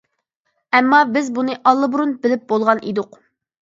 ئەمما 0.77 1.03
بىز 1.19 1.31
بۇنى 1.37 1.59
ئاللىبۇرۇن 1.61 2.19
بىلىپ 2.27 2.53
بولغان 2.53 2.87
ئىدۇق. 2.91 3.27